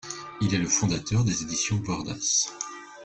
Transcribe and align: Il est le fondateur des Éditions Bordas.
Il 0.41 0.55
est 0.55 0.57
le 0.57 0.67
fondateur 0.67 1.23
des 1.23 1.43
Éditions 1.43 1.75
Bordas. 1.75 2.51